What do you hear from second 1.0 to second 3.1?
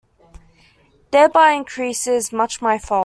Thereby increases much my fault.